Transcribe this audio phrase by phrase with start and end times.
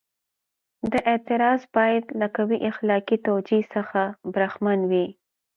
[0.91, 4.01] دا اعتراض باید له قوي اخلاقي توجیه څخه
[4.33, 5.07] برخمن وي.